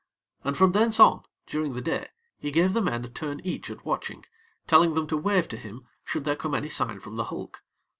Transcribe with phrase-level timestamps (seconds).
[0.43, 2.07] And from thence on, during the day,
[2.39, 4.25] he gave the men a turn each at watching,
[4.65, 7.61] telling them to wave to him should there come any sign from the hulk.